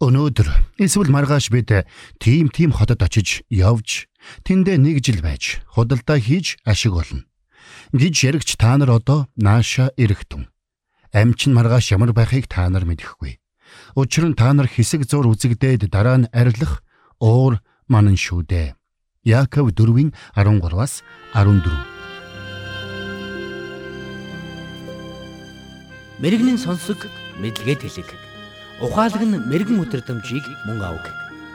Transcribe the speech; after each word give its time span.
Өнөөдөр 0.00 0.80
эсвэл 0.80 1.12
маргааш 1.12 1.52
бид 1.52 1.84
тийм 2.16 2.48
тийм 2.48 2.72
хотод 2.72 3.04
очиж 3.04 3.44
явж 3.52 4.08
тэндээ 4.48 4.80
нэг 4.80 5.04
жил 5.04 5.20
байж 5.20 5.60
худалдаа 5.76 6.16
хийж 6.16 6.56
ашиг 6.64 6.96
олно 6.96 7.28
гэж 7.92 8.14
яригч 8.32 8.56
та 8.56 8.80
нар 8.80 8.96
одоо 8.96 9.28
нааша 9.36 9.92
ирэхтэн. 10.00 10.48
Амчин 11.12 11.52
маргааш 11.52 11.92
ямар 11.92 12.16
байхыг 12.16 12.48
та 12.48 12.64
нар 12.72 12.88
мэдэхгүй. 12.88 13.44
Учир 13.92 14.24
нь 14.24 14.38
та 14.40 14.56
нар 14.56 14.72
хэсэг 14.72 15.04
зур 15.04 15.28
үзэгдээд 15.28 15.92
дараа 15.92 16.24
нь 16.24 16.30
арилах 16.32 16.80
уур 17.20 17.60
манан 17.84 18.16
шүү 18.16 18.48
дээ. 18.48 18.72
Яаков 19.20 19.76
4-ийн 19.76 20.16
13-аас 20.32 21.04
14. 21.36 21.68
Мэргэний 26.24 26.56
сонсог 26.56 27.04
мэдлэгэд 27.36 27.84
хэлэг 27.84 28.29
ухаалаг 28.80 29.20
нь 29.20 29.36
мэрэгэн 29.44 29.76
өдрөмжийг 29.84 30.44
мөн 30.64 30.80
авг. 30.80 31.04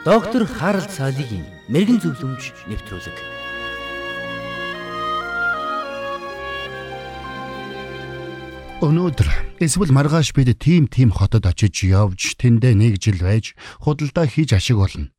Доктор 0.06 0.46
Харалт 0.46 0.90
цаалогийн 0.94 1.42
мэрэгэн 1.66 1.98
зөвлөмж 1.98 2.54
нэвтрүүлэг. 2.70 3.16
Өнөөдөр 8.86 9.58
эсвэл 9.58 9.90
маргааш 9.90 10.30
бид 10.38 10.54
тийм 10.62 10.86
тийм 10.86 11.10
хотод 11.10 11.50
очиж 11.50 11.82
явж 11.82 12.38
тэндээ 12.38 12.78
нэг 12.78 13.02
жил 13.02 13.18
байж 13.18 13.58
худалдаа 13.82 14.30
хийж 14.30 14.54
ашиг 14.54 14.78
болно 14.78 15.10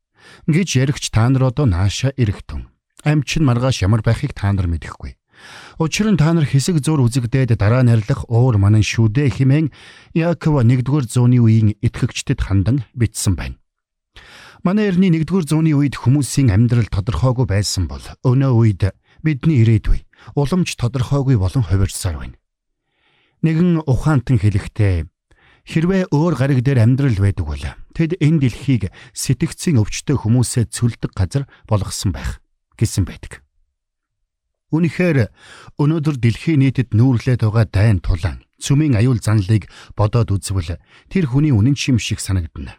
гэж 0.47 0.79
яригч 0.79 1.11
та 1.11 1.27
нар 1.27 1.51
одоо 1.51 1.67
нааша 1.67 2.15
ирэхтэн. 2.15 2.71
Амч 3.03 3.35
нь 3.35 3.43
маргааш 3.43 3.83
ямар 3.83 3.99
байхыг 3.99 4.31
та 4.31 4.53
нар 4.55 4.71
мэдэхгүй. 4.71 5.19
Учир 5.77 6.09
нь 6.09 6.17
та 6.17 6.33
нар 6.33 6.45
хэсэг 6.45 6.81
зур 6.81 7.05
үзэгдээд 7.05 7.57
дараа 7.57 7.85
нэрлэх 7.85 8.25
уур 8.29 8.57
манан 8.57 8.81
шүдэ 8.81 9.29
химэн 9.29 9.69
Яаков 10.17 10.61
1-р 10.65 11.05
зууны 11.05 11.37
үеийн 11.37 11.77
итгэгчдэд 11.81 12.41
хандан 12.41 12.85
бичсэн 12.97 13.37
байна. 13.37 13.61
Манай 14.65 14.89
эртний 14.89 15.13
1-р 15.13 15.45
зууны 15.45 15.77
үед 15.77 16.01
хүмүүсийн 16.01 16.49
амьдрал 16.49 16.89
тодорхойгүй 16.89 17.45
байсан 17.45 17.85
бол 17.85 18.01
өнөө 18.25 18.51
үед 18.57 18.81
бидний 19.21 19.61
ирээдүй 19.61 20.03
уламж 20.33 20.75
тодорхойгүй 20.75 21.37
болон 21.37 21.63
хувирсаар 21.63 22.17
байна. 22.17 22.37
Нэгэн 23.45 23.85
ухаантан 23.85 24.41
хэлэхдээ 24.41 25.05
хэрвээ 25.67 26.09
өөр 26.09 26.33
гариг 26.35 26.59
дээр 26.65 26.83
амьдрал 26.83 27.19
байдаг 27.21 27.45
бол 27.45 27.63
тэд 27.93 28.17
энэ 28.17 28.49
дэлхийг 28.49 28.83
сэтгцийн 29.13 29.77
өвчтөе 29.77 30.17
хүмүүсээ 30.25 30.73
цөлдөг 30.73 31.11
газар 31.13 31.43
болгосон 31.69 32.17
байх 32.17 32.41
гэсэн 32.81 33.05
байдаг. 33.05 33.45
Үнэхээр 34.67 35.31
өнөөдөр 35.79 36.15
дэлхийн 36.19 36.59
нийтэд 36.59 36.91
нүүрлээд 36.91 37.47
байгаа 37.47 37.65
дайн 37.71 38.03
тулаан 38.03 38.43
цүмийн 38.59 38.99
аюул 38.99 39.21
занлыг 39.23 39.71
бодоод 39.95 40.33
үзвэл 40.33 40.75
тэр 41.07 41.25
хүний 41.31 41.55
үнэн 41.55 41.77
шим 41.79 41.95
шиг 42.01 42.19
санагдана. 42.19 42.75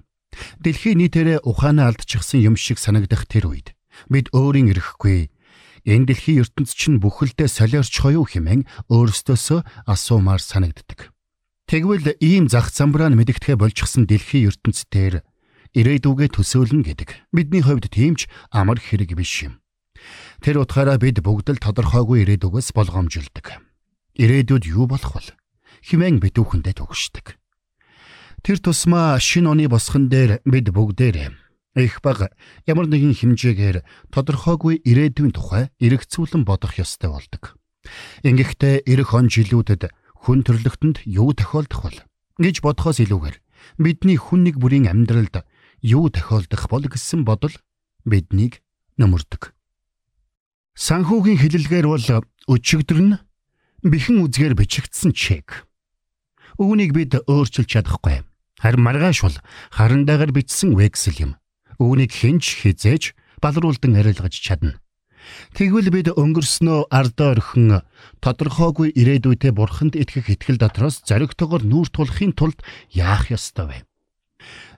Дэлхийн 0.61 1.01
нийтээрээ 1.01 1.49
ухаанаа 1.49 1.95
алдчихсан 1.95 2.45
юм 2.45 2.61
шиг 2.61 2.77
санагдах 2.77 3.25
тэр 3.25 3.49
үед 3.49 3.73
бид 4.13 4.29
өөрийн 4.37 4.69
ирэхгүй 4.75 5.33
энэ 5.89 6.07
дэлхийн 6.13 6.45
ертөнц 6.45 6.77
чинь 6.77 7.01
бүхэлдээ 7.01 7.49
солиорчхоо 7.49 8.21
юу 8.21 8.27
хэмээн 8.29 8.69
өөрсдөөсөө 8.93 9.89
асуумаар 9.89 10.43
санагддаг. 10.45 11.15
Тэгвэл 11.69 12.21
ийм 12.21 12.53
зах 12.53 12.69
замбраа 12.69 13.09
мэдэгдэхэ 13.17 13.57
болчихсон 13.57 14.05
дэлхийн 14.05 14.53
ертөнцээр 14.53 15.25
ирээдүгэ 15.73 16.37
төсөөлнө 16.37 16.85
гэдэг 16.85 17.09
бидний 17.33 17.63
хувьд 17.65 17.89
тиймч 17.93 18.29
амар 18.53 18.81
хэрэг 18.81 19.17
биш 19.17 19.49
юм. 19.49 19.61
Тэр 20.39 20.63
утгаараа 20.63 20.99
бид 21.03 21.19
бүгд 21.19 21.59
л 21.59 21.63
тодорхойгүй 21.63 22.23
ирээдүгээс 22.23 22.71
болгоомжилдог. 22.71 23.59
Ирээдүйд 24.15 24.65
юу 24.71 24.87
болох 24.87 25.19
вэ? 25.19 25.35
Химэн 25.83 26.23
битүүхэндээ 26.23 26.79
төгшдөг. 26.79 27.35
Тэр 28.47 28.59
тусмаа 28.63 29.19
шин 29.19 29.51
оны 29.51 29.67
босгон 29.67 30.07
дээр 30.07 30.39
бид 30.47 30.71
бүгдээр 30.71 31.35
их 31.79 31.99
баг 32.03 32.31
ямар 32.67 32.87
нэгэн 32.87 33.15
хэмжээгээр 33.15 33.83
тодорхойгүй 34.15 34.83
ирээдүйн 34.83 35.35
тухай 35.35 35.71
эргцүүлэн 35.83 36.43
бодох 36.47 36.79
ёстой 36.79 37.11
болдог. 37.11 37.59
Ингэхдээ 38.23 38.87
эх 38.87 39.11
он 39.15 39.27
жилүүдэд 39.31 39.91
хүн 40.23 40.43
төрлөختөнд 40.43 41.07
юу 41.07 41.35
тохиолдох 41.35 41.83
вэ 41.87 42.03
гэж 42.43 42.63
бодхоос 42.63 42.99
илүүгээр 43.03 43.37
бидний 43.79 44.19
хүн 44.19 44.47
нэг 44.47 44.59
бүрийн 44.59 44.91
амьдралд 44.91 45.47
юу 45.83 46.11
тохиолдох 46.11 46.67
бол 46.71 46.85
гэсэн 46.87 47.23
бодол 47.23 47.55
биднийг 48.07 48.63
нөмөрдөг. 48.99 49.55
Санхүүгийн 50.79 51.43
хэлэлгээр 51.43 51.87
бол 51.91 52.07
өчигдөр 52.47 53.01
нь 53.03 53.19
бэхэн 53.83 54.23
үзгээр 54.23 54.55
бичигдсэн 54.55 55.11
чек. 55.11 55.67
Үүнийг 56.55 56.95
бид 56.95 57.19
өөрчилж 57.27 57.67
чадахгүй. 57.67 58.23
Харин 58.63 58.83
маргааш 58.87 59.19
бол 59.27 59.37
харандаагаар 59.75 60.31
бичсэн 60.31 60.79
вексель 60.79 61.19
юм. 61.19 61.33
Үүнийг 61.83 62.15
хинч 62.15 62.63
хизээж 62.63 63.19
балруулдан 63.43 63.99
арилгаж 63.99 64.39
чадна. 64.39 64.79
Тэгвэл 65.59 65.91
бид 65.91 66.15
өнгөрснөө 66.15 66.95
ардаа 66.95 67.35
орхин 67.35 67.83
тодорхойгүй 68.23 68.95
ирээдүйтэй 68.95 69.51
бурханд 69.51 69.99
итгэх 69.99 70.31
итгэл 70.31 70.63
дотроос 70.63 71.03
зоригтойгоор 71.03 71.67
нүүр 71.67 71.91
тулахын 71.91 72.39
тулд 72.39 72.63
яах 72.95 73.35
ёстой 73.35 73.67
вэ? 73.67 73.79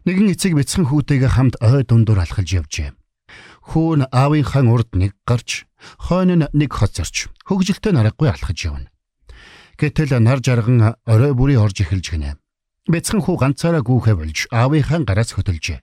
Нэгэн 0.08 0.32
эцэг 0.32 0.56
бяцхан 0.56 0.88
хүүтэйгээ 0.88 1.30
хамт 1.36 1.54
ой 1.60 1.84
дундуур 1.84 2.24
алхаж 2.24 2.48
явжээ. 2.56 2.96
Хүүн 3.68 4.08
аавынхаа 4.10 4.64
урд 4.64 4.96
нэг 4.96 5.12
гарч, 5.28 5.69
хойно 5.98 6.34
нь 6.36 6.50
нэг 6.52 6.70
хоцорч, 6.72 7.30
хөгжилтэй 7.44 7.92
нараггүй 7.92 8.28
алхаж 8.30 8.58
явна. 8.64 8.88
Гэтэл 9.80 10.20
нар 10.20 10.40
жарган 10.44 10.96
орой 11.06 11.32
бүрий 11.34 11.56
орж 11.56 11.80
эхэлж 11.80 12.06
гинэ. 12.12 12.36
Бяцхан 12.88 13.24
хүү 13.24 13.36
ганцаараа 13.40 13.82
гүүхэ 13.84 14.14
болж 14.16 14.38
аавынхаа 14.52 15.04
гараас 15.04 15.32
хөтөлжээ. 15.36 15.80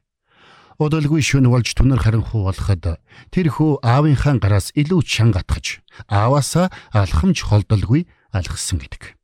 Удалгүй 0.77 1.25
шүн 1.25 1.49
болж 1.49 1.73
түнэр 1.73 1.97
харанхуу 1.97 2.45
болоход 2.45 3.01
тэр 3.33 3.47
хүү 3.49 3.81
аавынхаа 3.81 4.37
гараас 4.37 4.69
илүү 4.77 5.01
чанга 5.01 5.41
атгаж 5.41 5.81
ааваасаа 6.05 6.69
алхамж 6.93 7.41
холдолгүй 7.49 8.05
алхсан 8.29 8.77
гэдэг. 8.77 9.17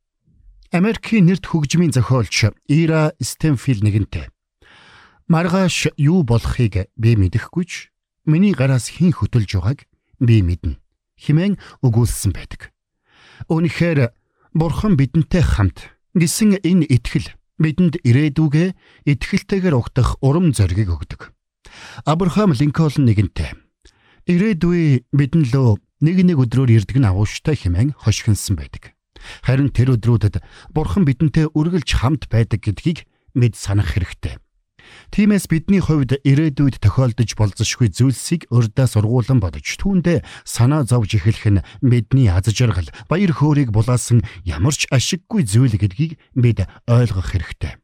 Америкийн 0.74 1.30
нэрд 1.30 1.46
хөгжмийн 1.46 1.94
зохиолч 1.94 2.50
Ира 2.66 3.14
Стенфилд 3.22 3.86
нэгэнтээ 3.86 4.34
маргааш 5.28 5.96
юу 5.96 6.22
болохыг 6.22 6.92
би 6.96 7.16
мэдэхгүйч 7.16 7.88
миний 8.28 8.52
гараас 8.52 8.92
хэн 8.92 9.16
хөтөлж 9.16 9.56
байгааг 9.56 9.88
би 10.20 10.42
мэднэ 10.42 10.78
хэмээн 11.20 11.54
өгүүлсэн 11.82 12.32
байдаг. 12.34 12.74
Үүнхээр 13.48 14.10
бурхан 14.54 14.94
бидэнтэй 14.98 15.42
хамт 15.42 15.90
гэсэн 16.14 16.62
энэ 16.62 16.86
итгэл 16.90 17.34
бидэнд 17.58 18.02
ирээдүгэ 18.02 18.74
итгэлтэйгээр 19.06 19.74
угтах 19.78 20.18
урам 20.22 20.50
зориг 20.54 20.86
өгдөг. 20.90 21.30
Абрахам 22.06 22.54
Линкольн 22.54 23.06
нэгэнтээ 23.06 23.50
ирээдүй 24.26 25.04
бидэн 25.12 25.44
лөө 25.52 25.78
нэг 26.04 26.16
нэг 26.24 26.38
өдрөөр 26.40 26.70
ирдэг 26.72 26.96
нь 27.00 27.08
агууштай 27.08 27.56
хэмээн 27.56 27.96
хошигнсан 27.98 28.56
байдаг. 28.56 28.96
Харин 29.44 29.72
тэр 29.72 29.96
өдрүүдэд 29.96 30.40
бурхан 30.72 31.04
бидэнтэй 31.04 31.48
үргэлж 31.52 31.90
хамт 32.00 32.28
байдаг 32.28 32.60
гэдгийг 32.64 33.08
мэд 33.36 33.56
санах 33.56 33.92
хэрэгтэй. 33.96 34.40
Тиймээс 35.10 35.46
бидний 35.50 35.80
хувьд 35.80 36.18
ирээдүйд 36.24 36.82
тохиолдож 36.82 37.30
болзошгүй 37.38 37.88
зүйлсийг 37.92 38.50
урдаа 38.50 38.86
сургуулan 38.90 39.38
бодож 39.38 39.64
түүндээ 39.78 40.24
санаа 40.44 40.82
зовж 40.84 41.20
эхлэх 41.20 41.44
нь 41.48 41.64
бидний 41.82 42.28
аз 42.28 42.50
жаргал, 42.50 42.88
баяр 43.08 43.32
хөөргийг 43.32 43.70
булаасан 43.70 44.26
ямар 44.42 44.74
ч 44.74 44.90
ашиггүй 44.90 45.46
зүйл 45.46 45.78
гэдгийг 45.78 46.18
бид 46.34 46.66
ойлгох 46.90 47.30
хэрэгтэй. 47.30 47.78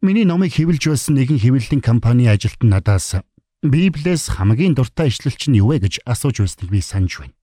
Миний 0.00 0.22
номыг 0.22 0.54
хэвлж 0.54 0.94
байсан 0.94 1.18
нэгэн 1.18 1.42
хэвлэлийн 1.42 1.82
компани 1.82 2.30
ажилтан 2.30 2.70
надаас 2.70 3.18
Библиэс 3.66 4.38
хамгийн 4.38 4.78
дуртай 4.78 5.10
ишлэлч 5.10 5.50
нь 5.50 5.58
юу 5.58 5.74
вэ 5.74 5.82
гэж 5.82 6.06
асууж 6.06 6.38
байсныг 6.38 6.70
би 6.70 6.78
санаж 6.78 7.18
байна. 7.18 7.34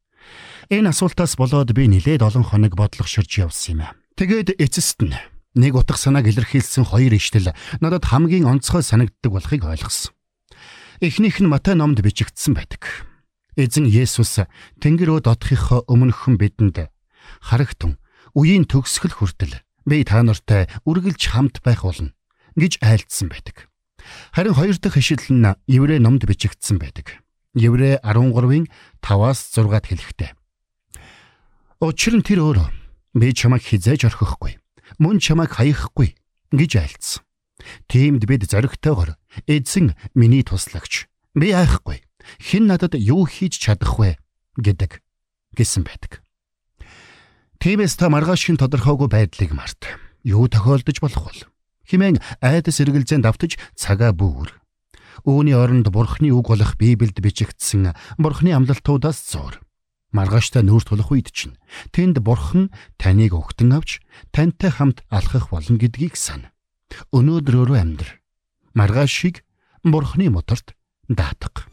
Энэ 0.71 0.95
асуултаас 0.95 1.35
болоод 1.35 1.75
би 1.75 1.91
нилээд 1.91 2.23
олон 2.23 2.47
хоног 2.47 2.79
бодлогоширж 2.79 3.43
явсан 3.43 3.83
юм. 3.83 3.91
Тэгээд 4.15 4.55
эцэст 4.55 5.03
нь 5.03 5.11
нэг 5.55 5.75
утга 5.75 5.95
санааг 5.95 6.27
илэрхийлсэн 6.27 6.83
хоёр 6.83 7.15
ишлэл 7.15 7.55
надад 7.79 8.03
хамгийн 8.05 8.45
онцгой 8.45 8.83
санагддаг 8.83 9.31
болохыг 9.31 9.63
ойлгосон. 9.63 10.11
Эхнийх 10.99 11.39
нь 11.39 11.47
Матай 11.47 11.75
номд 11.75 12.03
бичигдсэн 12.03 12.55
байдаг. 12.55 13.07
Эзэн 13.55 13.87
Есүс 13.87 14.43
Тэнгэр 14.83 15.15
өөд 15.15 15.31
отохынхоо 15.31 15.87
өмнөхөн 15.87 16.35
бидэнд 16.35 16.91
харагтун 17.39 17.95
үеийн 18.35 18.67
төгсгөл 18.67 19.15
хүртэл 19.15 19.63
би 19.87 20.03
та 20.03 20.19
нартай 20.23 20.67
үргэлж 20.83 21.31
хамт 21.31 21.63
байх 21.63 21.87
болно 21.87 22.11
гэж 22.59 22.83
айлдсан 22.83 23.31
байдаг. 23.31 23.71
Харин 24.35 24.55
хоёр 24.59 24.75
дахь 24.75 24.99
ишлэл 24.99 25.31
нь 25.31 25.47
Еврей 25.71 25.99
номд 26.03 26.27
бичигдсэн 26.27 26.79
байдаг. 26.79 27.23
Еврей 27.55 27.95
13-ийн 28.03 28.67
5-аас 28.99 29.39
6-ад 29.55 29.87
хэлэхдээ. 29.87 30.31
Учир 31.79 32.13
нь 32.19 32.27
тэр 32.27 32.43
өөрөө 32.43 32.67
би 33.15 33.31
чамайг 33.31 33.63
хизээж 33.63 34.11
орхихгүй 34.11 34.59
мөн 34.99 35.19
чамайг 35.19 35.55
хаяхгүй 35.55 36.15
гэж 36.51 36.71
айлцсан. 36.79 37.23
Тиймд 37.87 38.25
бид 38.27 38.45
зоригтойгоор 38.45 39.15
эзэн 39.47 39.95
миний 40.13 40.43
туслагч. 40.43 41.07
Би 41.33 41.51
айхгүй. 41.51 42.03
Хэн 42.41 42.67
надад 42.67 42.97
юу 42.97 43.25
хийж 43.25 43.57
чадах 43.57 43.97
вэ 43.97 44.17
гэдэг 44.57 45.01
гэсэн 45.55 45.85
байдаг. 45.85 46.21
Тиймээс 47.61 47.95
та 47.97 48.09
маргаашийн 48.09 48.57
тодорхойгүй 48.59 49.09
байдлыг 49.09 49.51
март. 49.55 49.87
Юу 50.25 50.49
тохиолдож 50.49 50.99
болох 50.99 51.31
вэ? 51.31 51.49
химэн 51.89 52.19
айдас 52.41 52.81
эргэлзээнд 52.81 53.25
давтаж 53.25 53.57
цагаа 53.77 54.11
бүүр. 54.11 54.49
Үүний 55.25 55.55
оронд 55.55 55.87
Бурхны 55.89 56.33
үг 56.33 56.49
болох 56.49 56.75
Библиэд 56.77 57.21
бичигдсэн 57.21 57.93
Бурхны 58.17 58.51
амлалтуудаас 58.51 59.21
зур. 59.31 59.61
Маргааштай 60.15 60.63
нүүр 60.63 60.83
тулах 60.87 61.11
үед 61.11 61.35
чинь 61.35 61.59
тэнд 61.91 62.23
Бурхан 62.23 62.71
таныг 62.95 63.35
өгтөн 63.35 63.75
авч 63.75 63.99
тантай 64.31 64.71
хамт 64.71 65.03
алхах 65.11 65.51
болно 65.51 65.75
гэдгийг 65.75 66.15
сана. 66.15 66.55
Өнөөдрөөрөө 67.11 67.75
амьдр. 67.75 68.23
Маргаашийг 68.71 69.43
Бурхны 69.83 70.31
моторт 70.31 70.71
даатга. 71.11 71.67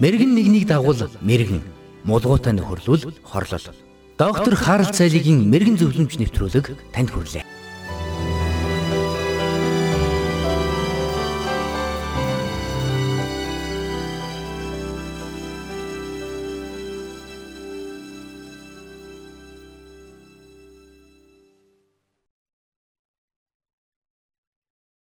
Мэргэн 0.00 0.32
нэгнийг 0.32 0.64
дагуул 0.64 1.10
мэргэн, 1.20 1.60
мулгуутай 2.08 2.56
нөхөрлөл 2.56 3.20
хорлол. 3.20 3.87
Доктор 4.18 4.58
Харалт 4.58 4.98
цайлигийн 4.98 5.46
мэрэгэн 5.46 5.78
зөвлөмж 5.78 6.18
нэвтрүүлэг 6.18 6.74
танд 6.90 7.14
хүрэлээ. 7.14 7.57